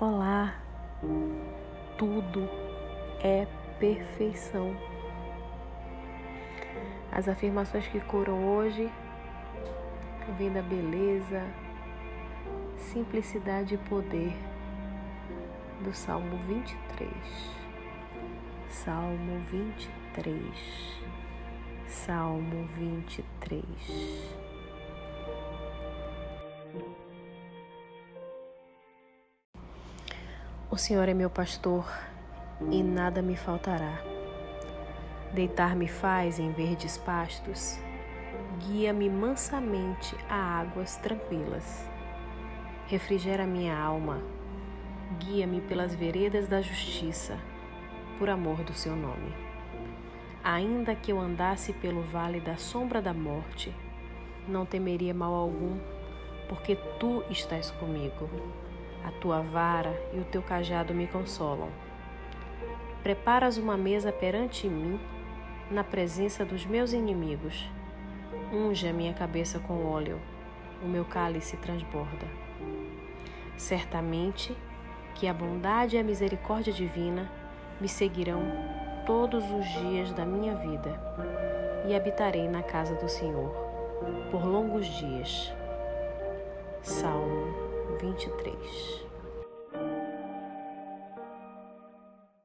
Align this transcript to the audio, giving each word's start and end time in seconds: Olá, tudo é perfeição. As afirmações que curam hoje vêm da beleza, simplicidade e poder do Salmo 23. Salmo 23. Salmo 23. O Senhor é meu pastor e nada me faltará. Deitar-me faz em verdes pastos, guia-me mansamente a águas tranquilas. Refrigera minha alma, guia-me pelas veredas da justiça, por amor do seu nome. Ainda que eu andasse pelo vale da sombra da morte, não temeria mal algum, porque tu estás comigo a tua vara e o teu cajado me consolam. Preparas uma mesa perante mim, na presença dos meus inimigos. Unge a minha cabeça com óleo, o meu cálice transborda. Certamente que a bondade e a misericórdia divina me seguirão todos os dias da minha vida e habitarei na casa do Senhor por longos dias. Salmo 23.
Olá, 0.00 0.54
tudo 1.98 2.48
é 3.20 3.48
perfeição. 3.80 4.76
As 7.10 7.28
afirmações 7.28 7.88
que 7.88 7.98
curam 8.02 8.46
hoje 8.46 8.88
vêm 10.38 10.52
da 10.52 10.62
beleza, 10.62 11.42
simplicidade 12.76 13.74
e 13.74 13.78
poder 13.78 14.36
do 15.82 15.92
Salmo 15.92 16.38
23. 16.46 17.10
Salmo 18.68 19.40
23. 19.50 21.02
Salmo 21.88 22.68
23. 22.76 24.47
O 30.78 30.80
Senhor 30.80 31.08
é 31.08 31.12
meu 31.12 31.28
pastor 31.28 31.92
e 32.70 32.84
nada 32.84 33.20
me 33.20 33.34
faltará. 33.34 33.98
Deitar-me 35.34 35.88
faz 35.88 36.38
em 36.38 36.52
verdes 36.52 36.96
pastos, 36.96 37.76
guia-me 38.60 39.10
mansamente 39.10 40.14
a 40.30 40.36
águas 40.36 40.96
tranquilas. 40.98 41.84
Refrigera 42.86 43.44
minha 43.44 43.76
alma, 43.76 44.22
guia-me 45.18 45.60
pelas 45.62 45.96
veredas 45.96 46.46
da 46.46 46.62
justiça, 46.62 47.36
por 48.16 48.30
amor 48.30 48.62
do 48.62 48.72
seu 48.72 48.94
nome. 48.94 49.34
Ainda 50.44 50.94
que 50.94 51.10
eu 51.10 51.18
andasse 51.18 51.72
pelo 51.72 52.02
vale 52.02 52.38
da 52.38 52.56
sombra 52.56 53.02
da 53.02 53.12
morte, 53.12 53.74
não 54.46 54.64
temeria 54.64 55.12
mal 55.12 55.34
algum, 55.34 55.76
porque 56.48 56.76
tu 57.00 57.24
estás 57.28 57.68
comigo 57.72 58.30
a 59.04 59.10
tua 59.10 59.40
vara 59.40 59.94
e 60.12 60.18
o 60.18 60.24
teu 60.24 60.42
cajado 60.42 60.94
me 60.94 61.06
consolam. 61.06 61.68
Preparas 63.02 63.56
uma 63.56 63.76
mesa 63.76 64.12
perante 64.12 64.68
mim, 64.68 65.00
na 65.70 65.84
presença 65.84 66.44
dos 66.44 66.64
meus 66.64 66.92
inimigos. 66.92 67.68
Unge 68.52 68.88
a 68.88 68.92
minha 68.92 69.12
cabeça 69.12 69.58
com 69.58 69.84
óleo, 69.84 70.18
o 70.82 70.86
meu 70.86 71.04
cálice 71.04 71.56
transborda. 71.58 72.26
Certamente 73.56 74.56
que 75.14 75.26
a 75.26 75.34
bondade 75.34 75.96
e 75.96 75.98
a 75.98 76.04
misericórdia 76.04 76.72
divina 76.72 77.30
me 77.80 77.88
seguirão 77.88 78.42
todos 79.04 79.44
os 79.50 79.66
dias 79.80 80.12
da 80.12 80.24
minha 80.24 80.54
vida 80.54 81.00
e 81.86 81.94
habitarei 81.94 82.48
na 82.48 82.62
casa 82.62 82.94
do 82.94 83.08
Senhor 83.08 83.50
por 84.30 84.44
longos 84.44 84.86
dias. 84.86 85.52
Salmo 86.82 87.27
23. 87.98 89.07